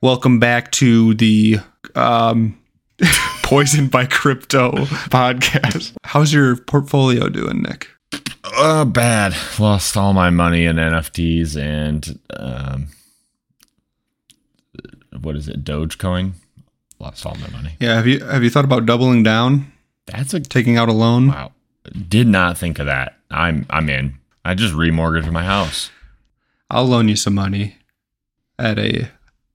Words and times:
Welcome 0.00 0.38
back 0.38 0.70
to 0.72 1.14
the 1.14 1.58
um, 1.94 2.58
Poisoned 3.42 3.90
by 3.90 4.06
Crypto 4.06 4.72
podcast. 5.10 5.94
How's 6.04 6.32
your 6.32 6.56
portfolio 6.56 7.28
doing, 7.28 7.62
Nick? 7.62 7.88
Uh, 8.44 8.84
bad. 8.84 9.34
Lost 9.58 9.96
all 9.96 10.12
my 10.12 10.30
money 10.30 10.64
in 10.66 10.76
NFTs 10.76 11.56
and 11.60 12.18
um, 12.36 12.88
what 15.20 15.34
is 15.36 15.48
it? 15.48 15.64
Dogecoin. 15.64 16.32
Lost 17.00 17.26
all 17.26 17.34
my 17.36 17.48
money. 17.50 17.72
Yeah, 17.80 17.94
have 17.96 18.06
you 18.06 18.24
have 18.24 18.42
you 18.42 18.50
thought 18.50 18.64
about 18.64 18.86
doubling 18.86 19.22
down, 19.22 19.72
That's 20.06 20.34
a 20.34 20.40
taking 20.40 20.76
out 20.76 20.88
a 20.88 20.92
loan? 20.92 21.28
wow. 21.28 21.52
Did 22.08 22.26
not 22.26 22.58
think 22.58 22.78
of 22.78 22.86
that. 22.86 23.16
I'm 23.30 23.66
I'm 23.70 23.88
in. 23.88 24.18
I 24.44 24.54
just 24.54 24.74
remortgaged 24.74 25.30
my 25.32 25.44
house. 25.44 25.90
I'll 26.70 26.84
loan 26.86 27.08
you 27.08 27.16
some 27.16 27.34
money 27.34 27.76
at 28.58 28.78
a 28.78 29.10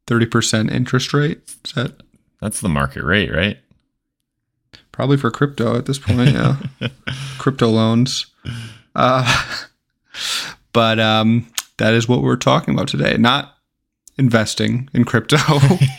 thirty 0.08 0.26
percent 0.26 0.72
interest 0.72 1.14
rate. 1.14 1.42
Is 1.66 1.74
that 1.74 2.02
That's 2.42 2.62
the 2.62 2.70
market 2.70 3.04
rate, 3.04 3.32
right? 3.32 3.58
probably 4.94 5.18
for 5.18 5.30
crypto 5.30 5.78
at 5.78 5.86
this 5.86 6.00
point? 6.00 6.32
Yeah, 6.32 6.56
crypto 7.38 7.68
loans. 7.68 8.28
Uh, 8.96 9.58
but 10.72 11.00
um, 11.00 11.48
that 11.78 11.94
is 11.94 12.08
what 12.08 12.22
we're 12.22 12.38
talking 12.38 12.74
about 12.74 12.88
today. 12.88 13.18
Not 13.18 13.58
investing 14.18 14.90
in 14.94 15.04
crypto. 15.04 15.38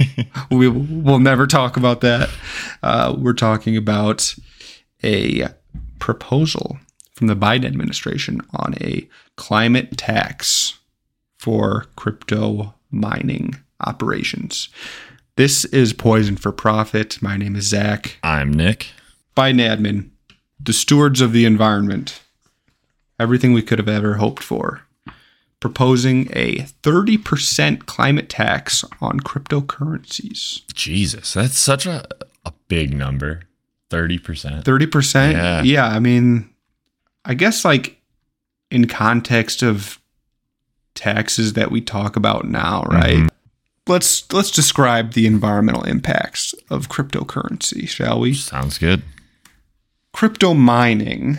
we 0.51 0.69
will 0.69 1.19
never 1.19 1.47
talk 1.47 1.77
about 1.77 2.01
that. 2.01 2.31
Uh, 2.83 3.15
we're 3.19 3.35
talking 3.35 3.77
about 3.77 4.35
a 5.03 5.49
proposal 5.99 6.79
from 7.15 7.27
the 7.27 7.37
Biden 7.37 7.67
administration 7.67 8.41
on 8.55 8.75
a 8.81 9.07
climate 9.37 9.97
tax 9.99 10.79
for 11.37 11.87
crypto 11.97 12.75
mining 12.91 13.57
operations. 13.81 14.69
This 15.37 15.65
is 15.67 15.93
Poisoned 15.93 16.41
for 16.41 16.53
Profit. 16.53 17.21
My 17.21 17.37
name 17.37 17.57
is 17.57 17.67
Zach. 17.67 18.19
I'm 18.23 18.53
Nick. 18.53 18.89
Biden 19.37 19.59
admin, 19.61 20.11
the 20.61 20.73
stewards 20.73 21.21
of 21.21 21.33
the 21.33 21.45
environment, 21.45 22.23
everything 23.19 23.53
we 23.53 23.63
could 23.63 23.79
have 23.79 23.89
ever 23.89 24.15
hoped 24.15 24.43
for, 24.45 24.83
proposing 25.59 26.29
a 26.33 26.59
30% 26.85 27.87
climate 27.87 28.29
tax 28.29 28.85
on 29.01 29.19
cryptocurrencies. 29.21 30.63
Jesus, 30.73 31.33
that's 31.35 31.59
such 31.59 31.87
a 31.87 32.07
a 32.47 32.53
big 32.69 32.95
number. 32.95 33.41
Thirty 33.91 34.19
percent. 34.19 34.65
30%? 34.65 35.33
Yeah. 35.33 35.63
yeah, 35.63 35.87
I 35.87 35.99
mean, 35.99 36.51
I 37.25 37.35
guess 37.35 37.65
like 37.65 38.01
in 38.71 38.87
context 38.87 39.63
of 39.63 39.99
taxes 40.95 41.55
that 41.55 41.71
we 41.71 41.81
talk 41.81 42.17
about 42.17 42.45
now, 42.47 42.83
right? 42.85 43.17
Mhm. 43.17 43.29
Let's 43.87 44.33
let's 44.33 44.51
describe 44.51 45.13
the 45.13 45.27
environmental 45.27 45.83
impacts 45.85 46.55
of 46.71 46.89
cryptocurrency, 46.89 47.87
shall 47.89 48.21
we? 48.21 48.33
Sounds 48.35 48.79
good. 48.79 49.03
crypto 50.13 50.55
mining. 50.55 51.39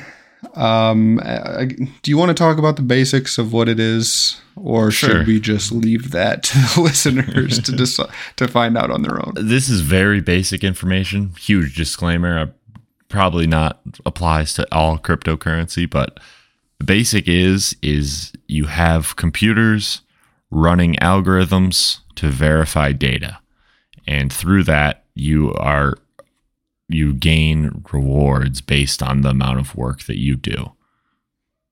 Um, 0.54 1.20
uh, 1.26 1.66
do 2.04 2.12
you 2.12 2.18
want 2.18 2.30
to 2.30 2.36
talk 2.36 2.60
about 2.60 2.76
the 2.76 2.84
basics 2.84 3.40
of 3.40 3.52
what 3.52 3.68
it 3.68 3.80
is, 3.80 4.40
or 4.56 4.92
Sure. 4.92 5.10
should 5.10 5.28
we 5.28 5.40
just 5.40 5.72
leave 5.72 6.12
that 6.12 6.44
to 6.44 6.58
the 6.60 6.82
listeners 6.84 7.60
to 7.62 7.72
decide 7.72 8.10
to 8.36 8.48
find 8.48 8.78
out 8.78 8.92
on 8.92 9.02
their 9.02 9.18
own? 9.26 9.34
This 9.36 9.68
is 9.70 9.82
very 9.82 10.22
basic 10.22 10.64
information. 10.64 11.34
Huge 11.40 11.76
disclaimer. 11.76 12.38
uh, 12.38 12.46
Probably 13.10 13.48
not 13.48 13.80
applies 14.06 14.54
to 14.56 14.68
all 14.72 14.98
cryptocurrency, 15.00 15.90
but 15.90 16.20
the 16.80 16.86
basic 16.86 17.28
is 17.28 17.76
is 17.82 18.34
you 18.48 18.66
have 18.66 19.16
computers 19.16 20.02
running 20.52 20.96
algorithms 20.96 22.00
to 22.16 22.30
verify 22.30 22.92
data, 22.92 23.40
and 24.08 24.32
through 24.32 24.64
that 24.64 25.04
you 25.16 25.54
are 25.54 25.96
you 26.88 27.14
gain 27.14 27.84
rewards 27.92 28.62
based 28.62 29.02
on 29.02 29.22
the 29.22 29.30
amount 29.30 29.60
of 29.60 29.76
work 29.76 30.04
that 30.04 30.20
you 30.20 30.36
do. 30.36 30.72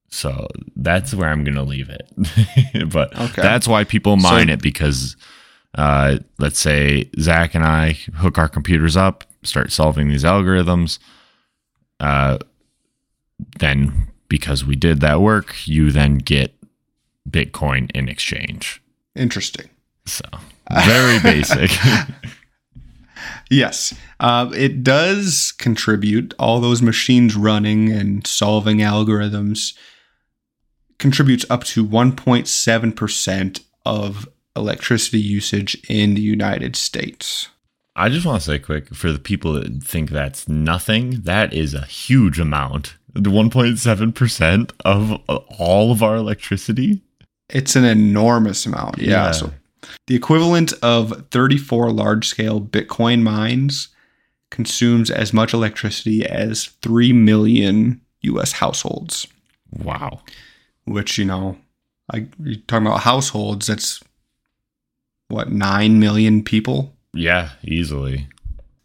So 0.09 0.47
that's 0.75 1.13
where 1.13 1.29
I'm 1.29 1.43
going 1.43 1.55
to 1.55 1.63
leave 1.63 1.89
it. 1.89 2.89
but 2.91 3.15
Okay. 3.19 3.41
that's 3.41 3.67
why 3.67 3.83
people 3.83 4.15
mine 4.17 4.47
So- 4.47 4.53
it 4.53 4.61
because 4.61 5.15
uh, 5.75 6.17
let's 6.39 6.59
say 6.59 7.09
Zach 7.19 7.55
and 7.55 7.63
I 7.65 7.93
hook 8.15 8.37
our 8.37 8.47
computers 8.49 8.95
up, 8.95 9.23
start 9.43 9.71
solving 9.71 10.07
these 10.09 10.23
algorithms. 10.23 10.99
Uh, 11.99 12.37
then, 13.59 14.07
because 14.29 14.63
we 14.65 14.75
did 14.75 14.99
that 15.01 15.19
work, 15.21 15.55
you 15.67 15.91
then 15.91 16.17
get 16.19 16.53
Bitcoin 17.29 17.89
in 17.95 18.07
exchange. 18.09 18.81
Interesting. 19.15 19.69
So, 20.05 20.25
very 20.85 21.19
basic. 21.19 21.71
Yes, 23.49 23.93
uh, 24.19 24.49
it 24.55 24.83
does 24.83 25.53
contribute. 25.57 26.33
All 26.39 26.59
those 26.59 26.81
machines 26.81 27.35
running 27.35 27.91
and 27.91 28.25
solving 28.25 28.79
algorithms 28.79 29.75
contributes 30.97 31.45
up 31.49 31.63
to 31.65 31.85
1.7 31.85 32.95
percent 32.95 33.59
of 33.85 34.27
electricity 34.55 35.19
usage 35.19 35.75
in 35.87 36.15
the 36.15 36.21
United 36.21 36.75
States. 36.75 37.49
I 37.95 38.09
just 38.09 38.25
want 38.25 38.41
to 38.41 38.45
say 38.45 38.57
quick 38.57 38.93
for 38.95 39.11
the 39.11 39.19
people 39.19 39.53
that 39.53 39.83
think 39.83 40.09
that's 40.09 40.47
nothing, 40.47 41.21
that 41.21 41.53
is 41.53 41.75
a 41.75 41.85
huge 41.85 42.39
amount. 42.39 42.95
The 43.13 43.29
1.7% 43.29 44.71
of 44.83 45.21
all 45.59 45.91
of 45.91 46.01
our 46.01 46.15
electricity. 46.15 47.03
It's 47.49 47.75
an 47.75 47.85
enormous 47.85 48.65
amount. 48.65 48.97
Yeah. 48.97 49.25
Yeah. 49.25 49.31
So 49.31 49.53
the 50.07 50.15
equivalent 50.15 50.73
of 50.81 51.27
34 51.31 51.91
large 51.91 52.27
scale 52.27 52.59
Bitcoin 52.61 53.21
mines 53.21 53.89
consumes 54.51 55.09
as 55.09 55.33
much 55.33 55.53
electricity 55.53 56.25
as 56.25 56.65
3 56.81 57.13
million 57.13 58.01
US 58.21 58.53
households, 58.53 59.27
Wow. 59.71 60.21
which, 60.85 61.17
you 61.17 61.25
know, 61.25 61.57
I, 62.13 62.27
you're 62.43 62.61
talking 62.67 62.87
about 62.87 63.01
households, 63.01 63.67
that's 63.67 64.03
what, 65.29 65.51
9 65.51 65.99
million 65.99 66.43
people? 66.43 66.93
Yeah, 67.13 67.49
easily. 67.63 68.27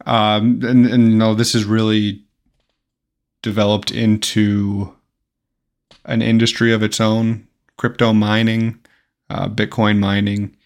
Um, 0.06 0.60
and, 0.64 0.86
and, 0.86 1.10
you 1.10 1.16
know, 1.16 1.34
this 1.34 1.54
is 1.54 1.64
really 1.64 2.22
developed 3.42 3.90
into 3.90 4.94
an 6.06 6.22
industry 6.22 6.72
of 6.72 6.82
its 6.82 7.00
own 7.00 7.46
crypto 7.76 8.12
mining, 8.12 8.78
uh, 9.30 9.48
Bitcoin 9.48 9.98
mining, 9.98 10.56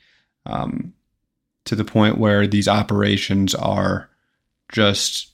um, 0.47 0.93
to 1.65 1.77
the 1.77 1.85
point 1.85 2.19
where 2.19 2.47
these 2.47 2.69
operations 2.69 3.55
are 3.55 4.09
just 4.71 5.33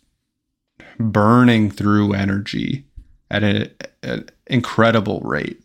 burning 0.98 1.70
through 1.70 2.12
energy 2.12 2.84
at 3.30 3.42
a- 3.42 3.70
an 4.02 4.28
incredible 4.46 5.20
rate. 5.20 5.62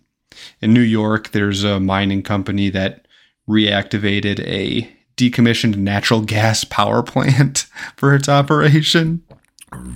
In 0.61 0.73
New 0.73 0.81
York, 0.81 1.31
there's 1.31 1.63
a 1.63 1.79
mining 1.79 2.23
company 2.23 2.69
that 2.69 3.07
reactivated 3.47 4.39
a 4.41 4.89
decommissioned 5.17 5.75
natural 5.77 6.21
gas 6.21 6.63
power 6.63 7.03
plant 7.03 7.65
for 7.97 8.15
its 8.15 8.29
operation. 8.29 9.23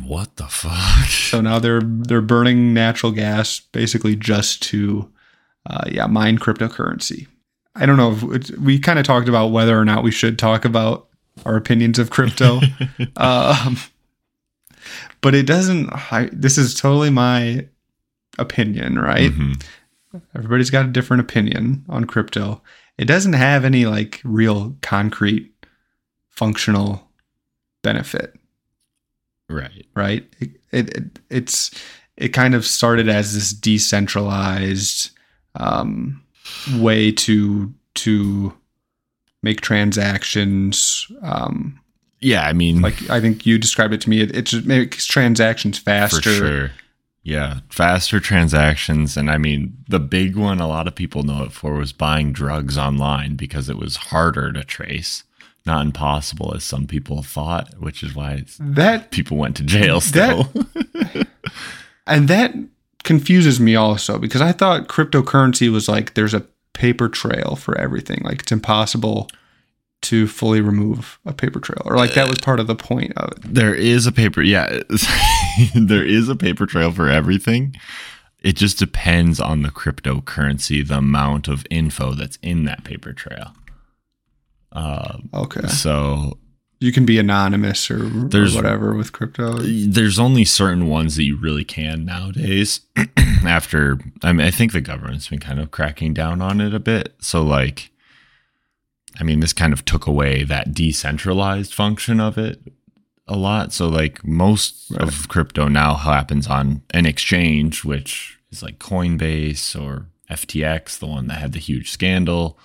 What 0.04 0.38
the 0.38 0.48
fuck? 0.48 1.08
So 1.08 1.40
now 1.42 1.60
they're 1.60 1.82
they're 1.84 2.22
burning 2.22 2.74
natural 2.74 3.12
gas 3.12 3.60
basically 3.60 4.16
just 4.16 4.62
to, 4.64 5.12
uh, 5.68 5.86
yeah, 5.92 6.08
mine 6.08 6.40
cryptocurrency. 6.40 7.28
I 7.78 7.86
don't 7.86 7.98
know. 7.98 8.34
If 8.34 8.50
we 8.58 8.80
kind 8.80 9.00
of 9.00 9.06
talked 9.06 9.30
about 9.30 9.48
whether 9.52 9.80
or 9.80 9.86
not 9.86 10.04
we 10.04 10.12
should 10.12 10.38
talk 10.40 10.66
about 10.66 11.08
our 11.46 11.56
opinions 11.56 12.00
of 12.00 12.10
crypto, 12.10 12.60
um, 13.18 13.78
but 15.22 15.36
it 15.36 15.46
doesn't. 15.46 15.90
I, 16.12 16.30
this 16.34 16.58
is 16.58 16.74
totally 16.74 17.10
my 17.10 17.68
opinion, 18.40 19.00
right? 19.00 19.32
Mhm. 19.32 19.64
Everybody's 20.36 20.70
got 20.70 20.86
a 20.86 20.90
different 20.90 21.22
opinion 21.22 21.86
on 21.90 22.06
crypto. 22.06 22.62
It 22.98 23.06
doesn't 23.06 23.34
have 23.34 23.64
any 23.66 23.86
like 23.86 24.22
real 24.24 24.76
concrete 24.82 25.54
functional 26.30 27.08
benefit 27.84 28.36
Right. 29.50 29.86
right? 29.96 30.26
It, 30.40 30.50
it, 30.72 30.98
it 30.98 31.20
it's 31.30 31.72
it 32.18 32.30
kind 32.30 32.54
of 32.56 32.66
started 32.66 33.08
as 33.10 33.34
this 33.34 33.54
decentralized 33.54 35.12
um, 35.56 36.22
way 36.78 37.12
to 37.12 37.74
to 37.98 38.54
make 39.44 39.62
transactions. 39.62 41.08
Um, 41.22 41.80
Yeah, 42.20 42.48
I 42.48 42.54
mean, 42.54 42.82
like 42.82 43.10
I 43.10 43.22
think 43.22 43.46
you 43.46 43.58
described 43.58 43.94
it 43.94 44.02
to 44.02 44.10
me. 44.10 44.22
It, 44.22 44.36
it 44.36 44.46
just 44.46 44.66
makes 44.66 45.06
transactions 45.06 45.78
faster. 45.78 46.22
for 46.22 46.30
sure. 46.30 46.72
Yeah, 47.24 47.60
faster 47.70 48.22
transactions. 48.22 49.18
And 49.18 49.30
I 49.30 49.38
mean, 49.38 49.78
the 49.90 50.00
big 50.00 50.38
one 50.38 50.62
a 50.62 50.68
lot 50.68 50.88
of 50.88 50.96
people 50.96 51.24
know 51.24 51.44
it 51.44 51.52
for 51.52 51.74
was 51.74 51.92
buying 51.92 52.32
drugs 52.32 52.78
online 52.78 53.36
because 53.36 53.68
it 53.68 53.78
was 53.78 53.98
harder 53.98 54.54
to 54.54 54.64
trace. 54.64 55.26
Not 55.66 55.86
impossible 55.86 56.54
as 56.56 56.64
some 56.64 56.88
people 56.88 57.24
thought, 57.24 57.78
which 57.80 58.02
is 58.02 58.16
why 58.16 58.36
it's, 58.36 58.58
That 58.62 59.12
people 59.12 59.36
went 59.36 59.58
to 59.58 59.64
jail 59.64 60.00
still. 60.12 60.54
and 62.08 62.30
that 62.30 62.56
confuses 63.04 63.60
me 63.60 63.76
also 63.76 64.18
because 64.18 64.42
I 64.42 64.54
thought 64.54 64.88
cryptocurrency 64.88 65.70
was 65.70 65.90
like 65.90 66.14
there's 66.14 66.34
a 66.34 66.46
paper 66.78 67.10
trail 67.10 67.56
for 67.56 67.76
everything. 67.78 68.22
Like 68.24 68.42
it's 68.44 68.52
impossible 68.52 69.28
to 70.04 70.28
fully 70.28 70.62
remove 70.62 71.20
a 71.26 71.34
paper 71.34 71.60
trail, 71.60 71.82
or 71.86 71.98
like 71.98 72.14
that 72.14 72.30
was 72.30 72.38
part 72.38 72.60
of 72.60 72.68
the 72.68 72.76
point 72.76 73.14
of 73.18 73.32
it. 73.32 73.40
There 73.42 73.74
is 73.74 74.06
a 74.06 74.12
paper, 74.12 74.44
yeah, 74.44 74.82
there 75.76 76.06
is 76.06 76.30
a 76.30 76.36
paper 76.36 76.68
trail 76.68 76.92
for 76.92 77.10
everything. 77.10 77.76
It 78.40 78.56
just 78.56 78.78
depends 78.78 79.40
on 79.40 79.64
the 79.64 79.70
cryptocurrency, 79.70 80.88
the 80.88 81.00
amount 81.00 81.48
of 81.48 81.66
info 81.72 82.14
that's 82.14 82.38
in 82.44 82.66
that 82.66 82.84
paper 82.84 83.12
trail. 83.12 83.54
Um, 84.72 85.30
okay, 85.34 85.68
So 85.68 86.38
you 86.80 86.92
can 86.92 87.06
be 87.06 87.18
anonymous 87.18 87.90
or, 87.90 88.06
or 88.06 88.28
whatever 88.28 88.96
with 88.96 89.12
crypto. 89.12 89.58
there's 89.58 90.20
only 90.20 90.46
certain 90.46 90.88
ones 90.88 91.16
that 91.16 91.24
you 91.24 91.38
really 91.38 91.64
can 91.64 92.06
nowadays. 92.06 92.82
After, 93.46 94.00
I 94.24 94.34
mean, 94.34 94.46
I 94.46 94.52
think 94.52 94.74
the 94.74 94.82
government's 94.82 95.30
been 95.30 95.40
kind 95.40 95.60
of 95.60 95.72
cracking 95.72 96.14
down 96.14 96.42
on 96.42 96.62
it 96.62 96.74
a 96.74 96.80
bit. 96.80 97.16
So, 97.20 97.42
like, 97.44 97.92
I 99.20 99.24
mean, 99.24 99.40
this 99.40 99.54
kind 99.54 99.74
of 99.74 99.86
took 99.86 100.06
away 100.06 100.44
that 100.44 100.74
decentralized 100.74 101.74
function 101.74 102.20
of 102.20 102.38
it 102.38 102.62
a 103.28 103.36
lot. 103.36 103.74
So, 103.74 103.88
like, 103.88 104.26
most 104.26 104.92
of 104.92 105.28
crypto 105.28 105.68
now 105.68 105.96
happens 105.96 106.48
on 106.48 106.84
an 106.92 107.06
exchange, 107.06 107.84
which 107.84 108.38
is 108.52 108.62
like 108.62 108.80
Coinbase 108.80 109.80
or 109.80 110.08
FTX, 110.30 111.00
the 111.00 111.08
one 111.08 111.28
that 111.28 111.40
had 111.40 111.54
the 111.54 111.60
huge 111.60 111.90
scandal. 111.90 112.58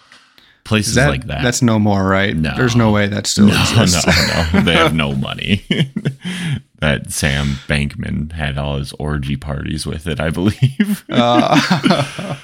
Places 0.65 0.95
that, 0.95 1.09
like 1.09 1.27
that. 1.27 1.43
That's 1.43 1.61
no 1.61 1.79
more, 1.79 2.05
right? 2.07 2.37
No. 2.37 2.55
There's 2.57 2.77
no 2.77 2.93
way 2.93 3.09
that 3.09 3.27
still 3.27 3.47
no, 3.49 3.61
exists. 3.61 4.07
no, 4.07 4.47
no. 4.61 4.61
They 4.65 4.75
have 4.75 4.95
no 4.95 5.13
money. 5.15 5.65
that 6.81 7.11
Sam 7.13 7.57
Bankman 7.69 8.33
had 8.33 8.57
all 8.59 8.79
his 8.79 8.93
orgy 8.95 9.37
parties 9.37 9.87
with 9.87 10.07
it, 10.07 10.21
I 10.21 10.31
believe. 10.31 11.05
Uh, 11.11 12.37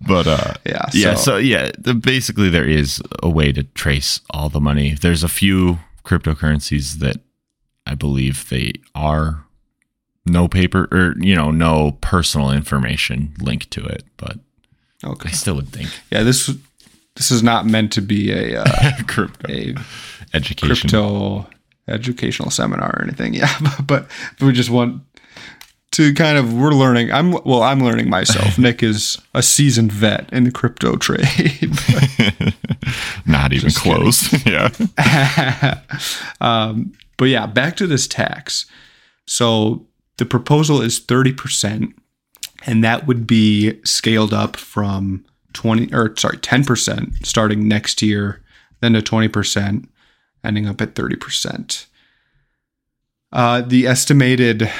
but 0.00 0.26
uh 0.26 0.54
yeah. 0.64 0.86
yeah, 0.92 1.14
so- 1.14 1.22
so 1.22 1.36
yeah, 1.36 1.70
the, 1.78 1.94
basically 1.94 2.48
there 2.50 2.68
is 2.68 3.00
a 3.22 3.28
way 3.28 3.52
to 3.52 3.62
trace 3.62 4.20
all 4.30 4.48
the 4.48 4.60
money. 4.60 4.94
There's 4.94 5.22
a 5.24 5.28
few 5.28 5.78
cryptocurrencies 6.04 6.94
that 6.98 7.20
I 7.86 7.94
believe 7.94 8.48
they 8.48 8.72
are 8.94 9.44
no 10.26 10.46
paper 10.48 10.88
or 10.90 11.14
you 11.18 11.34
know, 11.34 11.50
no 11.50 11.92
personal 12.00 12.50
information 12.50 13.34
linked 13.40 13.70
to 13.72 13.84
it, 13.84 14.04
but 14.16 14.38
okay. 15.04 15.28
I 15.30 15.32
still 15.32 15.54
would 15.56 15.68
think 15.68 15.88
Yeah. 16.10 16.22
This 16.22 16.50
this 17.18 17.32
is 17.32 17.42
not 17.42 17.66
meant 17.66 17.92
to 17.92 18.00
be 18.00 18.32
a 18.32 18.62
uh, 18.62 18.92
crypto 19.08 19.52
a 19.52 19.74
education. 20.32 20.88
crypto 20.88 21.46
educational 21.88 22.50
seminar 22.50 22.94
or 22.96 23.02
anything. 23.02 23.34
Yeah, 23.38 23.52
but, 23.86 24.08
but 24.38 24.46
we 24.46 24.52
just 24.52 24.70
want 24.70 25.02
to 25.92 26.14
kind 26.14 26.38
of 26.38 26.54
we're 26.54 26.70
learning. 26.70 27.12
I'm 27.12 27.32
well, 27.32 27.62
I'm 27.62 27.82
learning 27.82 28.08
myself. 28.08 28.56
Nick 28.58 28.82
is 28.82 29.18
a 29.34 29.42
seasoned 29.42 29.92
vet 29.92 30.32
in 30.32 30.44
the 30.44 30.52
crypto 30.52 30.96
trade. 30.96 31.72
Not 33.26 33.52
even 33.52 33.70
close. 33.72 34.32
yeah. 34.46 34.70
um, 36.40 36.92
but 37.16 37.26
yeah, 37.26 37.46
back 37.46 37.76
to 37.76 37.86
this 37.86 38.06
tax. 38.06 38.66
So 39.26 39.86
the 40.18 40.24
proposal 40.24 40.80
is 40.80 41.00
30%, 41.00 41.92
and 42.66 42.84
that 42.84 43.06
would 43.06 43.26
be 43.26 43.80
scaled 43.84 44.32
up 44.32 44.56
from 44.56 45.24
20 45.58 45.92
or 45.92 46.14
sorry, 46.16 46.36
10% 46.36 47.26
starting 47.26 47.66
next 47.66 48.00
year, 48.00 48.40
then 48.80 48.92
to 48.92 49.02
20%, 49.02 49.88
ending 50.44 50.68
up 50.68 50.80
at 50.80 50.94
30%. 50.94 51.86
Uh, 53.32 53.60
the 53.62 53.84
estimated 53.84 54.70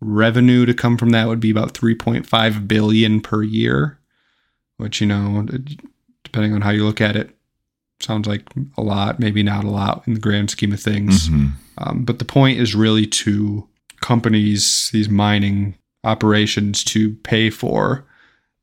revenue 0.00 0.66
to 0.66 0.74
come 0.74 0.98
from 0.98 1.08
that 1.10 1.26
would 1.26 1.40
be 1.40 1.50
about 1.50 1.72
3.5 1.72 2.68
billion 2.68 3.22
per 3.22 3.42
year, 3.42 3.98
which 4.76 5.00
you 5.00 5.06
know, 5.06 5.46
depending 6.22 6.52
on 6.52 6.60
how 6.60 6.70
you 6.70 6.84
look 6.84 7.00
at 7.00 7.16
it, 7.16 7.30
sounds 7.98 8.28
like 8.28 8.42
a 8.76 8.82
lot, 8.82 9.18
maybe 9.18 9.42
not 9.42 9.64
a 9.64 9.70
lot 9.70 10.02
in 10.06 10.12
the 10.12 10.20
grand 10.20 10.50
scheme 10.50 10.72
of 10.72 10.80
things. 10.80 11.30
Mhm. 11.30 11.52
Um, 11.78 12.04
but 12.04 12.18
the 12.18 12.26
point 12.26 12.60
is 12.60 12.74
really 12.74 13.06
to 13.06 13.66
companies, 14.02 14.90
these 14.92 15.08
mining 15.08 15.76
operations, 16.04 16.84
to 16.84 17.14
pay 17.24 17.48
for 17.48 18.04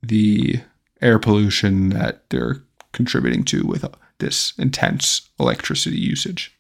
the 0.04 0.60
air 1.02 1.20
pollution 1.20 1.90
that 1.90 2.30
they're 2.30 2.62
contributing 2.92 3.44
to 3.46 3.66
with 3.66 3.84
uh, 3.84 3.90
this 4.20 4.54
intense 4.58 5.30
electricity 5.40 5.98
usage. 5.98 6.56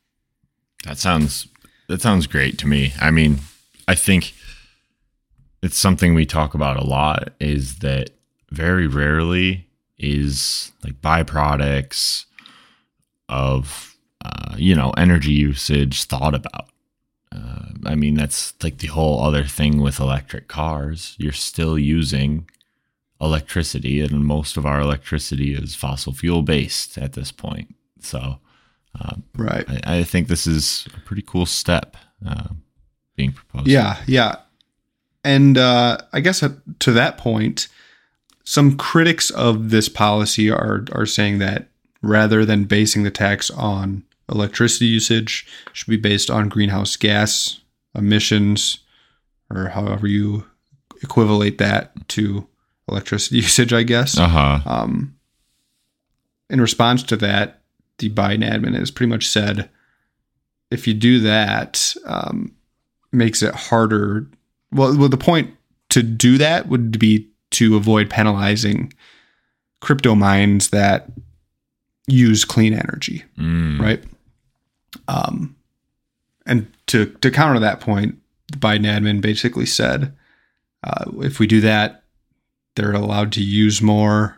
That 0.83 0.97
sounds 0.97 1.47
that 1.87 2.01
sounds 2.01 2.27
great 2.27 2.57
to 2.59 2.67
me. 2.67 2.93
I 2.99 3.11
mean, 3.11 3.39
I 3.87 3.95
think 3.95 4.33
it's 5.61 5.77
something 5.77 6.13
we 6.13 6.25
talk 6.25 6.53
about 6.53 6.77
a 6.77 6.85
lot 6.85 7.29
is 7.39 7.79
that 7.79 8.11
very 8.51 8.87
rarely 8.87 9.67
is 9.97 10.71
like 10.83 11.01
byproducts 11.01 12.25
of 13.29 13.95
uh, 14.23 14.55
you 14.57 14.75
know 14.75 14.91
energy 14.97 15.31
usage 15.31 16.03
thought 16.03 16.35
about. 16.35 16.69
Uh, 17.31 17.69
I 17.85 17.95
mean, 17.95 18.15
that's 18.15 18.53
like 18.63 18.77
the 18.77 18.87
whole 18.87 19.21
other 19.21 19.43
thing 19.43 19.81
with 19.81 19.99
electric 19.99 20.47
cars. 20.47 21.15
You're 21.17 21.33
still 21.33 21.77
using 21.77 22.49
electricity, 23.21 24.01
and 24.01 24.25
most 24.25 24.57
of 24.57 24.65
our 24.65 24.81
electricity 24.81 25.53
is 25.53 25.75
fossil 25.75 26.13
fuel 26.13 26.41
based 26.41 26.97
at 26.97 27.13
this 27.13 27.31
point. 27.31 27.73
So, 27.99 28.39
Right. 29.35 29.65
I, 29.67 29.99
I 29.99 30.03
think 30.03 30.27
this 30.27 30.47
is 30.47 30.87
a 30.95 30.99
pretty 31.01 31.21
cool 31.21 31.45
step 31.45 31.97
uh, 32.25 32.49
being 33.15 33.33
proposed. 33.33 33.67
Yeah, 33.67 33.97
yeah. 34.07 34.37
And 35.23 35.57
uh, 35.57 35.97
I 36.13 36.19
guess 36.19 36.41
to 36.79 36.91
that 36.91 37.17
point, 37.17 37.67
some 38.43 38.77
critics 38.77 39.31
of 39.31 39.71
this 39.71 39.89
policy 39.89 40.51
are 40.51 40.85
are 40.91 41.05
saying 41.05 41.39
that 41.39 41.69
rather 42.01 42.45
than 42.45 42.65
basing 42.65 43.03
the 43.03 43.11
tax 43.11 43.49
on 43.49 44.03
electricity 44.31 44.85
usage, 44.85 45.47
should 45.73 45.89
be 45.89 45.97
based 45.97 46.29
on 46.29 46.49
greenhouse 46.49 46.95
gas 46.95 47.59
emissions, 47.95 48.79
or 49.49 49.69
however 49.69 50.07
you 50.07 50.45
equivalate 51.01 51.57
that 51.57 52.07
to 52.09 52.47
electricity 52.87 53.35
usage. 53.41 53.73
I 53.73 53.83
guess. 53.83 54.17
Uh 54.17 54.27
huh. 54.27 54.59
Um, 54.65 55.15
in 56.49 56.61
response 56.61 57.01
to 57.03 57.15
that, 57.17 57.61
the 57.97 58.09
Biden 58.09 58.47
admin 58.47 58.75
has 58.77 58.91
pretty 58.91 59.09
much 59.09 59.27
said, 59.27 59.69
if 60.69 60.87
you 60.87 60.93
do 60.93 61.19
that, 61.21 61.95
um, 62.05 62.53
makes 63.11 63.41
it 63.41 63.55
harder. 63.55 64.27
Well, 64.71 64.95
well, 64.97 65.09
the 65.09 65.17
point 65.17 65.55
to 65.89 66.03
do 66.03 66.37
that 66.37 66.67
would 66.67 66.99
be 66.99 67.27
to 67.51 67.75
avoid 67.75 68.09
penalizing 68.09 68.93
crypto 69.81 70.13
mines 70.15 70.69
that 70.71 71.09
use 72.07 72.43
clean 72.45 72.73
energy, 72.73 73.23
Mm. 73.39 73.79
right? 73.79 74.03
Um, 75.07 75.55
and 76.45 76.67
to 76.87 77.05
to 77.21 77.31
counter 77.31 77.59
that 77.59 77.79
point, 77.79 78.17
the 78.51 78.57
Biden 78.57 78.85
admin 78.85 79.21
basically 79.21 79.65
said, 79.65 80.13
uh, 80.83 81.05
if 81.21 81.39
we 81.39 81.47
do 81.47 81.61
that, 81.61 82.03
they're 82.75 82.93
allowed 82.93 83.31
to 83.33 83.43
use 83.43 83.81
more 83.81 84.37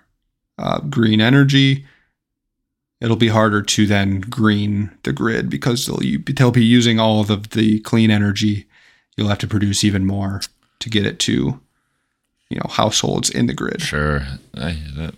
uh, 0.58 0.80
green 0.82 1.22
energy. 1.22 1.86
It'll 3.00 3.16
be 3.16 3.28
harder 3.28 3.62
to 3.62 3.86
then 3.86 4.22
green 4.22 4.92
the 5.04 5.14
grid 5.14 5.50
because 5.50 5.86
they'll 5.86 6.00
they'll 6.26 6.52
be 6.52 6.66
using 6.66 7.00
all 7.00 7.22
of 7.22 7.50
the 7.50 7.80
clean 7.82 8.10
energy. 8.10 8.66
You'll 9.16 9.28
have 9.30 9.38
to 9.40 9.48
produce 9.48 9.84
even 9.84 10.06
more 10.06 10.42
to 10.80 10.90
get 10.90 11.06
it 11.06 11.20
to, 11.20 11.60
you 12.50 12.58
know, 12.58 12.70
households 12.70 13.30
in 13.30 13.48
the 13.48 13.54
grid. 13.54 13.82
Sure. 13.82 14.22
I, 14.56 14.78
that, 14.96 15.16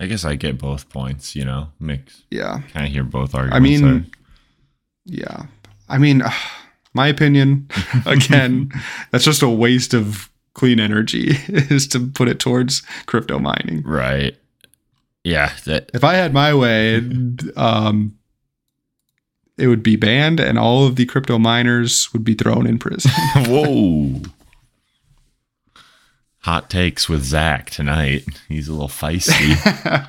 I 0.00 0.06
guess 0.06 0.24
I 0.24 0.34
get 0.34 0.58
both 0.58 0.88
points. 0.88 1.36
You 1.36 1.44
know, 1.44 1.68
mix. 1.78 2.22
Yeah. 2.30 2.60
Kind 2.72 2.86
of 2.86 2.92
hear 2.92 3.04
both 3.04 3.34
arguments. 3.34 3.56
I 3.56 3.60
mean, 3.60 3.82
there. 3.82 4.04
yeah. 5.04 5.46
I 5.90 5.98
mean, 5.98 6.22
my 6.94 7.08
opinion, 7.08 7.68
again, 8.06 8.72
that's 9.10 9.24
just 9.24 9.42
a 9.42 9.48
waste 9.48 9.92
of 9.92 10.30
clean 10.58 10.80
energy 10.80 11.30
is 11.48 11.86
to 11.88 12.00
put 12.00 12.28
it 12.28 12.40
towards 12.40 12.82
crypto 13.06 13.38
mining. 13.38 13.82
right? 13.84 14.36
Yeah. 15.24 15.52
That. 15.64 15.90
If 15.94 16.04
I 16.04 16.14
had 16.14 16.34
my 16.34 16.52
way, 16.52 16.96
um, 17.56 18.18
it 19.56 19.68
would 19.68 19.82
be 19.82 19.96
banned 19.96 20.40
and 20.40 20.58
all 20.58 20.86
of 20.86 20.96
the 20.96 21.06
crypto 21.06 21.38
miners 21.38 22.12
would 22.12 22.24
be 22.24 22.34
thrown 22.34 22.66
in 22.66 22.78
prison. 22.78 23.10
Whoa. 23.36 24.22
Hot 26.40 26.68
takes 26.70 27.08
with 27.08 27.24
Zach 27.24 27.70
tonight. 27.70 28.26
He's 28.48 28.68
a 28.68 28.72
little 28.72 28.88
feisty. 28.88 29.54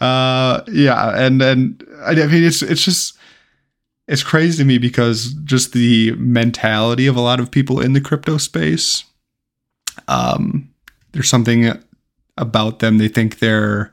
uh, 0.00 0.62
yeah. 0.68 1.16
And 1.16 1.40
then, 1.40 1.78
I 2.04 2.14
mean, 2.14 2.44
it's, 2.44 2.62
it's 2.62 2.84
just, 2.84 3.16
it's 4.08 4.22
crazy 4.22 4.58
to 4.58 4.64
me 4.64 4.78
because 4.78 5.34
just 5.44 5.72
the 5.72 6.12
mentality 6.12 7.06
of 7.06 7.16
a 7.16 7.20
lot 7.20 7.40
of 7.40 7.50
people 7.50 7.80
in 7.80 7.92
the 7.92 8.00
crypto 8.00 8.36
space, 8.36 9.04
um, 10.08 10.68
there's 11.12 11.28
something 11.28 11.72
about 12.36 12.80
them. 12.80 12.98
They 12.98 13.08
think 13.08 13.38
they're, 13.38 13.92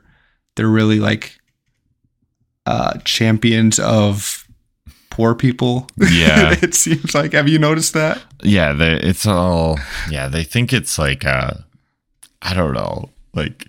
they're 0.56 0.68
really 0.68 0.98
like, 0.98 1.38
uh, 2.66 2.98
champions 3.04 3.78
of 3.78 4.46
poor 5.10 5.34
people. 5.34 5.88
Yeah. 5.96 6.56
it 6.62 6.74
seems 6.74 7.14
like. 7.14 7.32
Have 7.32 7.48
you 7.48 7.58
noticed 7.58 7.94
that? 7.94 8.22
yeah. 8.42 8.72
They, 8.72 8.94
it's 8.94 9.26
all. 9.26 9.78
Yeah. 10.10 10.28
They 10.28 10.44
think 10.44 10.72
it's 10.72 10.98
like. 10.98 11.24
Uh, 11.24 11.54
I 12.42 12.54
don't 12.54 12.74
know. 12.74 13.10
Like. 13.34 13.66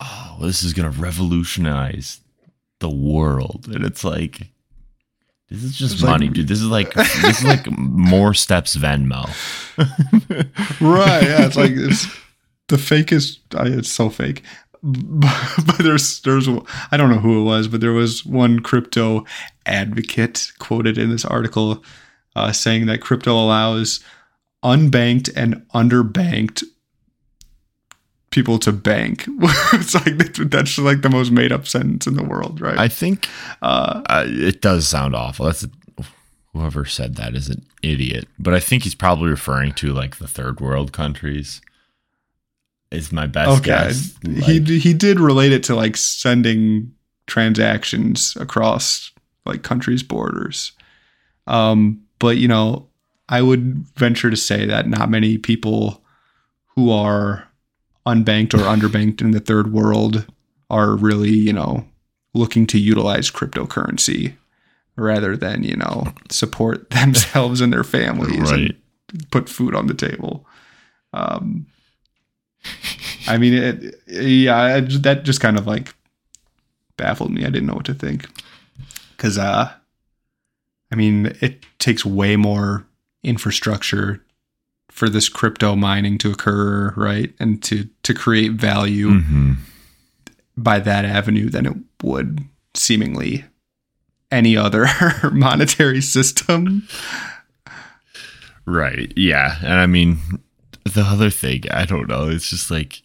Oh, 0.00 0.38
this 0.40 0.64
is 0.64 0.72
gonna 0.72 0.90
revolutionize 0.90 2.20
the 2.80 2.90
world, 2.90 3.68
and 3.72 3.84
it's 3.84 4.02
like 4.02 4.48
this 5.52 5.62
is 5.64 5.76
just 5.76 5.94
It's 5.94 6.02
like- 6.02 6.10
money, 6.12 6.28
dude. 6.28 6.48
This 6.48 6.60
is 6.60 6.68
like 6.68 6.94
this 6.94 7.40
is 7.40 7.44
like 7.44 7.70
more 7.78 8.34
steps 8.34 8.76
Venmo. 8.76 9.26
right 10.80 11.22
yeah 11.22 11.46
it's 11.46 11.56
like 11.56 11.72
it's 11.72 12.06
the 12.68 12.76
fakest 12.76 13.38
it's 13.78 13.90
so 13.92 14.08
fake 14.10 14.42
but, 14.82 15.54
but 15.66 15.78
there's 15.78 16.20
there's 16.22 16.48
i 16.90 16.96
don't 16.96 17.10
know 17.10 17.18
who 17.18 17.40
it 17.40 17.44
was 17.44 17.68
but 17.68 17.80
there 17.80 17.92
was 17.92 18.24
one 18.26 18.60
crypto 18.60 19.24
advocate 19.66 20.52
quoted 20.58 20.98
in 20.98 21.10
this 21.10 21.24
article 21.24 21.82
uh, 22.34 22.50
saying 22.52 22.86
that 22.86 23.00
crypto 23.00 23.32
allows 23.34 24.00
unbanked 24.64 25.30
and 25.36 25.54
underbanked 25.74 26.62
people 28.32 28.58
to 28.58 28.72
bank 28.72 29.24
it's 29.72 29.94
like 29.94 30.16
that's 30.50 30.78
like 30.78 31.02
the 31.02 31.10
most 31.10 31.30
made 31.30 31.52
up 31.52 31.66
sentence 31.66 32.06
in 32.06 32.14
the 32.14 32.24
world 32.24 32.60
right 32.60 32.78
I 32.78 32.88
think 32.88 33.28
uh, 33.60 34.02
uh, 34.06 34.24
it 34.26 34.60
does 34.60 34.88
sound 34.88 35.14
awful. 35.14 35.46
That's 35.46 35.66
whoever 36.52 36.84
said 36.84 37.16
that 37.16 37.34
is 37.34 37.48
an 37.48 37.64
idiot. 37.82 38.28
But 38.38 38.54
I 38.54 38.60
think 38.60 38.82
he's 38.82 38.94
probably 38.94 39.30
referring 39.30 39.72
to 39.74 39.92
like 39.92 40.16
the 40.16 40.28
third 40.28 40.60
world 40.60 40.92
countries. 40.92 41.60
Is 42.90 43.10
my 43.10 43.26
best 43.26 43.60
okay 43.60 43.70
guess. 43.70 44.14
he 44.44 44.78
he 44.78 44.92
did 44.92 45.18
relate 45.18 45.52
it 45.52 45.62
to 45.64 45.74
like 45.74 45.96
sending 45.96 46.92
transactions 47.26 48.36
across 48.38 49.12
like 49.46 49.62
countries 49.62 50.02
borders 50.02 50.72
um 51.46 52.02
but 52.18 52.36
you 52.36 52.46
know 52.46 52.86
i 53.30 53.40
would 53.40 53.86
venture 53.96 54.28
to 54.28 54.36
say 54.36 54.66
that 54.66 54.86
not 54.86 55.08
many 55.08 55.38
people 55.38 56.04
who 56.74 56.90
are 56.90 57.48
unbanked 58.06 58.54
or 58.54 58.58
underbanked 58.58 59.20
in 59.20 59.30
the 59.30 59.40
third 59.40 59.72
world 59.72 60.26
are 60.70 60.96
really 60.96 61.30
you 61.30 61.52
know 61.52 61.86
looking 62.34 62.66
to 62.66 62.78
utilize 62.78 63.30
cryptocurrency 63.30 64.34
rather 64.96 65.36
than 65.36 65.62
you 65.62 65.76
know 65.76 66.12
support 66.30 66.90
themselves 66.90 67.60
and 67.60 67.72
their 67.72 67.84
families 67.84 68.50
right. 68.50 68.60
and 69.12 69.30
put 69.30 69.48
food 69.48 69.74
on 69.74 69.86
the 69.86 69.94
table. 69.94 70.46
Um, 71.12 71.66
I 73.26 73.38
mean, 73.38 73.54
it, 73.54 74.00
yeah, 74.06 74.80
that 74.80 75.24
just 75.24 75.40
kind 75.40 75.58
of 75.58 75.66
like 75.66 75.94
baffled 76.96 77.32
me. 77.32 77.42
I 77.42 77.50
didn't 77.50 77.66
know 77.66 77.74
what 77.74 77.86
to 77.86 77.94
think 77.94 78.26
because, 79.16 79.38
uh, 79.38 79.72
I 80.90 80.94
mean, 80.94 81.36
it 81.40 81.64
takes 81.78 82.04
way 82.04 82.36
more 82.36 82.86
infrastructure 83.22 84.24
for 84.92 85.08
this 85.08 85.28
crypto 85.28 85.74
mining 85.74 86.18
to 86.18 86.30
occur, 86.30 86.92
right, 86.96 87.32
and 87.40 87.62
to 87.64 87.88
to 88.04 88.14
create 88.14 88.52
value 88.52 89.10
Mhm. 89.10 89.56
by 90.56 90.78
that 90.78 91.04
avenue 91.04 91.48
than 91.50 91.66
it 91.66 91.76
would 92.02 92.44
seemingly 92.74 93.44
any 94.30 94.56
other 94.56 94.86
monetary 95.32 96.00
system. 96.00 96.86
Right. 98.64 99.12
Yeah. 99.16 99.56
And 99.62 99.74
I 99.74 99.86
mean, 99.86 100.18
the 100.84 101.02
other 101.02 101.30
thing, 101.30 101.62
I 101.70 101.84
don't 101.84 102.08
know. 102.08 102.28
It's 102.28 102.48
just 102.50 102.70
like, 102.70 103.02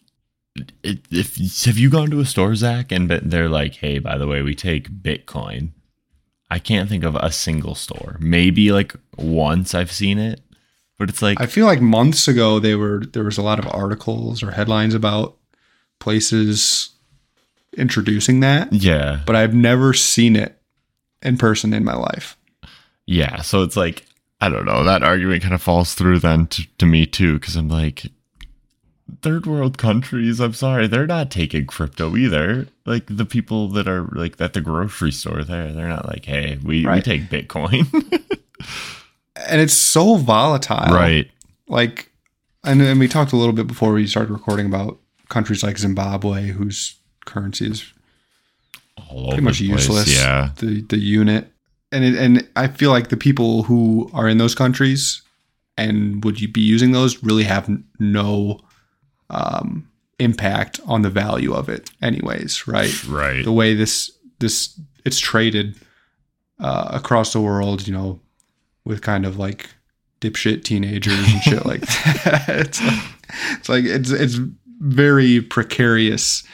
it, 0.82 1.00
if 1.10 1.36
have 1.64 1.78
you 1.78 1.90
gone 1.90 2.10
to 2.10 2.20
a 2.20 2.24
store, 2.24 2.54
Zach, 2.54 2.90
and 2.92 3.08
they're 3.10 3.48
like, 3.48 3.76
"Hey, 3.76 3.98
by 4.00 4.18
the 4.18 4.26
way, 4.26 4.42
we 4.42 4.54
take 4.54 4.90
Bitcoin." 4.90 5.70
I 6.50 6.58
can't 6.58 6.88
think 6.88 7.04
of 7.04 7.14
a 7.16 7.30
single 7.30 7.74
store. 7.74 8.16
Maybe 8.20 8.72
like 8.72 8.94
once 9.16 9.74
I've 9.74 9.92
seen 9.92 10.18
it, 10.18 10.40
but 10.98 11.08
it's 11.08 11.22
like, 11.22 11.40
I 11.40 11.46
feel 11.46 11.66
like 11.66 11.80
months 11.80 12.28
ago 12.28 12.58
they 12.58 12.74
were 12.74 13.04
there 13.12 13.24
was 13.24 13.38
a 13.38 13.42
lot 13.42 13.58
of 13.58 13.66
articles 13.72 14.42
or 14.42 14.50
headlines 14.50 14.94
about 14.94 15.36
places 16.00 16.90
introducing 17.76 18.40
that, 18.40 18.72
yeah, 18.72 19.20
but 19.26 19.36
I've 19.36 19.54
never 19.54 19.94
seen 19.94 20.36
it 20.36 20.60
in 21.22 21.36
person 21.38 21.72
in 21.72 21.84
my 21.84 21.94
life. 21.96 22.36
yeah. 23.06 23.40
So 23.42 23.62
it's 23.62 23.76
like, 23.76 24.04
I 24.40 24.48
don't 24.48 24.64
know. 24.66 24.84
That 24.84 25.02
argument 25.02 25.42
kind 25.42 25.54
of 25.54 25.62
falls 25.62 25.94
through 25.94 26.20
then 26.20 26.46
to, 26.48 26.66
to 26.78 26.86
me 26.86 27.06
too, 27.06 27.38
because 27.38 27.56
I'm 27.56 27.68
like, 27.68 28.06
third 29.22 29.46
world 29.46 29.78
countries. 29.78 30.40
I'm 30.40 30.52
sorry, 30.52 30.86
they're 30.86 31.06
not 31.06 31.30
taking 31.30 31.66
crypto 31.66 32.16
either. 32.16 32.68
Like 32.86 33.04
the 33.08 33.24
people 33.24 33.68
that 33.68 33.88
are 33.88 34.04
like 34.12 34.40
at 34.40 34.52
the 34.52 34.60
grocery 34.60 35.12
store 35.12 35.42
there, 35.44 35.72
they're 35.72 35.88
not 35.88 36.06
like, 36.06 36.24
hey, 36.24 36.58
we, 36.62 36.86
we 36.86 37.00
take 37.00 37.22
Bitcoin. 37.22 37.86
And 39.48 39.60
it's 39.60 39.74
so 39.74 40.16
volatile. 40.16 40.94
right. 40.94 41.30
Like 41.68 42.10
and, 42.64 42.82
and 42.82 43.00
we 43.00 43.08
talked 43.08 43.32
a 43.32 43.36
little 43.36 43.52
bit 43.52 43.66
before 43.66 43.92
we 43.92 44.06
started 44.06 44.32
recording 44.32 44.66
about 44.66 44.98
countries 45.28 45.62
like 45.62 45.78
Zimbabwe 45.78 46.48
whose 46.48 46.96
currency 47.24 47.66
is 47.66 47.92
All 49.10 49.28
pretty 49.28 49.42
much 49.42 49.58
the 49.58 49.68
place, 49.68 49.88
useless. 49.88 50.16
Yeah. 50.16 50.50
The 50.56 50.82
the 50.82 50.98
unit, 50.98 51.52
and 51.92 52.04
it, 52.04 52.14
and 52.16 52.48
I 52.56 52.68
feel 52.68 52.90
like 52.90 53.08
the 53.08 53.16
people 53.16 53.62
who 53.64 54.10
are 54.12 54.28
in 54.28 54.38
those 54.38 54.54
countries 54.54 55.22
and 55.76 56.24
would 56.24 56.40
you 56.40 56.48
be 56.48 56.60
using 56.60 56.92
those 56.92 57.22
really 57.22 57.44
have 57.44 57.70
no 57.98 58.60
um, 59.30 59.88
impact 60.18 60.80
on 60.86 61.02
the 61.02 61.10
value 61.10 61.54
of 61.54 61.68
it, 61.68 61.90
anyways. 62.02 62.66
Right. 62.66 63.04
Right. 63.04 63.44
The 63.44 63.52
way 63.52 63.74
this 63.74 64.10
this 64.40 64.78
it's 65.04 65.18
traded 65.18 65.76
uh, 66.58 66.88
across 66.90 67.32
the 67.32 67.40
world, 67.40 67.86
you 67.86 67.92
know, 67.92 68.20
with 68.84 69.02
kind 69.02 69.26
of 69.26 69.38
like 69.38 69.70
dipshit 70.20 70.64
teenagers 70.64 71.18
and 71.18 71.42
shit 71.42 71.66
like 71.66 71.82
that. 71.82 72.80
It's 73.58 73.68
like 73.68 73.84
it's 73.84 74.10
like 74.10 74.10
it's 74.10 74.10
it's 74.10 74.38
very 74.80 75.42
precarious 75.42 76.44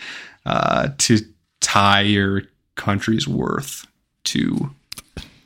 uh, 0.45 0.89
to 0.99 1.21
tie 1.61 2.01
your 2.01 2.43
country's 2.75 3.29
worth 3.29 3.87
to 4.25 4.75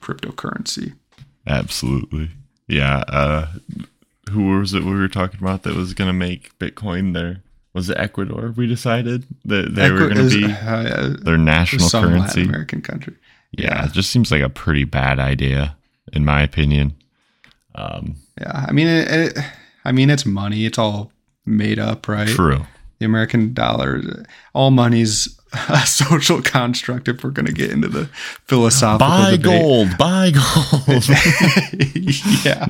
cryptocurrency. 0.01 0.95
Absolutely. 1.47 2.31
Yeah. 2.67 3.05
Uh, 3.09 3.47
who 4.31 4.59
was 4.59 4.75
it 4.75 4.85
we 4.85 4.95
were 4.95 5.09
talking 5.09 5.41
about 5.41 5.63
that 5.65 5.75
was 5.75 5.95
going 5.95 6.09
to 6.09 6.15
make 6.15 6.59
Bitcoin 6.59 7.15
there? 7.15 7.43
Was 7.75 7.91
it 7.91 7.99
Ecuador? 7.99 8.55
We 8.57 8.67
decided 8.67 9.27
that 9.45 9.75
they 9.75 9.91
were 9.91 10.09
going 10.09 10.29
to 10.29 10.47
be 10.47 10.53
uh, 10.53 11.15
their 11.21 11.39
national 11.39 11.89
some 11.89 12.05
currency. 12.05 12.41
Latin 12.41 12.49
American 12.49 12.83
country. 12.83 13.15
Yeah, 13.53 13.87
it 13.87 13.93
just 13.93 14.11
seems 14.11 14.31
like 14.31 14.43
a 14.43 14.49
pretty 14.49 14.85
bad 14.85 15.19
idea, 15.19 15.77
in 16.13 16.25
my 16.25 16.43
opinion. 16.43 16.95
Um, 17.75 18.17
Yeah, 18.41 18.67
I 18.69 18.73
mean, 18.73 18.87
it, 18.87 19.09
it, 19.11 19.39
I 19.85 19.93
mean, 19.93 20.11
it's 20.11 20.27
money. 20.27 20.67
It's 20.67 20.79
all 20.79 21.13
made 21.47 21.79
up, 21.79 22.09
right? 22.09 22.29
True. 22.29 22.67
The 22.99 23.07
American 23.07 23.55
dollar, 23.55 24.25
all 24.55 24.71
money's 24.71 25.39
a 25.69 25.87
social 25.87 26.43
construct. 26.43 27.09
If 27.09 27.23
we're 27.23 27.31
going 27.31 27.47
to 27.47 27.53
get 27.53 27.71
into 27.71 27.89
the 27.89 28.07
philosophical 28.45 29.09
Buy 29.09 29.31
debate. 29.31 29.45
gold. 29.45 29.99
Buy 29.99 30.31
gold. 30.33 31.09
yeah. 32.45 32.69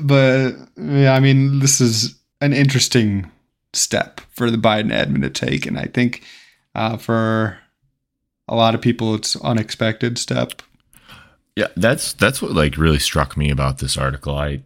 But 0.00 0.52
yeah, 0.76 1.14
I 1.14 1.20
mean, 1.20 1.60
this 1.60 1.80
is 1.80 2.14
an 2.40 2.52
interesting 2.52 3.30
step 3.72 4.20
for 4.30 4.50
the 4.50 4.58
Biden 4.58 4.92
admin 4.92 5.22
to 5.22 5.30
take, 5.30 5.66
and 5.66 5.78
I 5.78 5.86
think 5.86 6.22
uh, 6.74 6.96
for 6.96 7.58
a 8.48 8.54
lot 8.54 8.74
of 8.74 8.80
people, 8.80 9.14
it's 9.14 9.36
unexpected 9.36 10.18
step. 10.18 10.62
Yeah, 11.56 11.68
that's 11.76 12.12
that's 12.12 12.40
what 12.40 12.52
like 12.52 12.76
really 12.76 12.98
struck 12.98 13.36
me 13.36 13.50
about 13.50 13.78
this 13.78 13.96
article. 13.96 14.36
I 14.36 14.62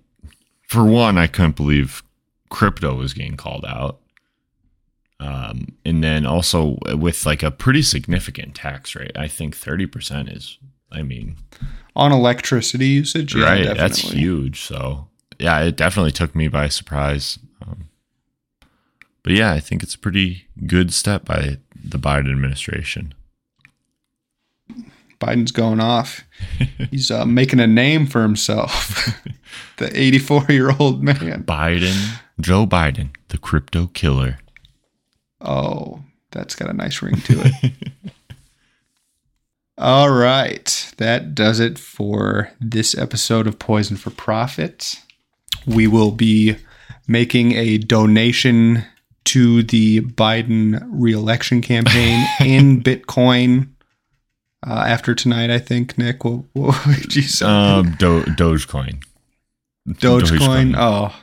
for 0.68 0.85
one, 0.85 1.16
I 1.18 1.26
couldn't 1.26 1.56
believe 1.56 2.02
crypto 2.50 2.94
was 2.94 3.14
getting 3.14 3.37
called 3.37 3.64
out. 3.64 4.00
Um, 5.20 5.73
and 5.85 6.02
then 6.02 6.26
also 6.26 6.78
with 6.94 7.26
like 7.26 7.42
a 7.42 7.50
pretty 7.50 7.82
significant 7.82 8.54
tax 8.54 8.94
rate. 8.94 9.16
I 9.16 9.28
think 9.28 9.54
30% 9.54 10.35
is 10.35 10.59
I 10.92 11.02
mean, 11.02 11.37
On 11.94 12.12
electricity 12.12 12.87
usage, 12.87 13.35
yeah, 13.35 13.44
right, 13.44 13.56
definitely. 13.59 13.80
that's 13.80 14.00
huge. 14.00 14.61
So, 14.62 15.09
yeah, 15.38 15.61
it 15.61 15.76
definitely 15.76 16.12
took 16.12 16.35
me 16.35 16.49
by 16.49 16.68
surprise. 16.68 17.38
Um, 17.62 17.88
but 19.23 19.32
yeah, 19.32 19.52
I 19.52 19.61
think 19.61 19.82
it's 19.82 19.94
a 19.94 19.99
pretty 19.99 20.47
good 20.66 20.92
step 20.92 21.25
by 21.25 21.59
the 21.75 21.99
Biden 21.99 22.30
administration. 22.30 23.14
Biden's 25.21 25.53
going 25.53 25.81
off. 25.81 26.25
He's 26.91 27.11
uh, 27.11 27.27
making 27.27 27.61
a 27.61 27.67
name 27.67 28.07
for 28.07 28.23
himself. 28.23 29.21
the 29.77 29.91
84 29.99 30.47
year 30.49 30.73
old 30.79 31.03
man. 31.03 31.45
Biden, 31.45 32.21
Joe 32.41 32.67
Biden, 32.67 33.11
the 33.29 33.39
crypto 33.39 33.89
killer. 33.89 34.39
Oh, 35.41 36.03
that's 36.33 36.55
got 36.55 36.71
a 36.71 36.75
nice 36.75 37.03
ring 37.03 37.21
to 37.21 37.43
it. 37.45 37.73
All 39.79 40.11
right. 40.11 40.93
That 40.99 41.35
does 41.35 41.61
it 41.61 41.79
for 41.79 42.50
this 42.61 42.97
episode 42.97 43.47
of 43.47 43.59
Poisoned 43.59 44.00
for 44.00 44.11
Profit. 44.11 44.97
We 45.67 45.87
will 45.87 46.12
be 46.12 46.57
making 47.07 47.53
a 47.53 47.79
donation 47.79 48.85
to 49.25 49.62
the 49.62 50.00
Biden 50.00 50.83
reelection 50.91 51.61
campaign 51.61 52.27
in 52.41 52.83
Bitcoin 52.83 53.69
uh, 54.67 54.85
after 54.87 55.14
tonight, 55.14 55.50
I 55.50 55.59
think. 55.59 55.97
Nick, 55.99 56.25
what, 56.25 56.45
what 56.52 56.87
would 56.87 57.14
you 57.17 57.23
say? 57.23 57.47
Um, 57.47 57.97
Do- 57.99 58.23
Dogecoin. 58.25 59.02
Dogecoin? 59.88 60.75
Oh. 60.76 61.14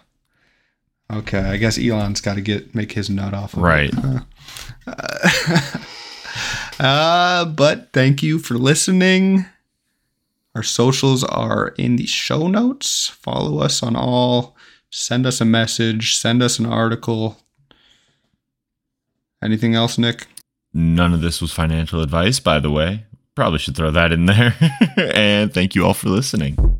Okay, 1.11 1.39
I 1.39 1.57
guess 1.57 1.77
Elon's 1.79 2.19
got 2.19 2.35
to 2.35 2.41
get 2.41 2.75
make 2.75 2.91
his 2.91 3.09
nut 3.09 3.33
off. 3.33 3.53
Of 3.53 3.61
Right. 3.61 3.91
It. 3.93 4.23
Uh, 6.79 7.43
but 7.45 7.91
thank 7.91 8.21
you 8.21 8.37
for 8.37 8.53
listening. 8.55 9.45
Our 10.53 10.61
socials 10.61 11.23
are 11.23 11.69
in 11.79 11.95
the 11.95 12.05
show 12.05 12.47
notes. 12.47 13.07
Follow 13.09 13.57
us 13.59 13.81
on 13.81 13.95
all. 13.95 14.55
Send 14.91 15.25
us 15.25 15.41
a 15.41 15.45
message. 15.45 16.15
Send 16.15 16.43
us 16.43 16.59
an 16.59 16.67
article. 16.67 17.39
Anything 19.43 19.73
else, 19.73 19.97
Nick? 19.97 20.27
None 20.71 21.13
of 21.15 21.21
this 21.21 21.41
was 21.41 21.51
financial 21.51 22.01
advice, 22.01 22.39
by 22.39 22.59
the 22.59 22.69
way. 22.69 23.06
Probably 23.37 23.59
should 23.59 23.75
throw 23.75 23.91
that 23.91 24.11
in 24.11 24.25
there. 24.25 24.55
and 24.97 25.53
thank 25.53 25.75
you 25.75 25.85
all 25.85 25.93
for 25.93 26.09
listening. 26.09 26.76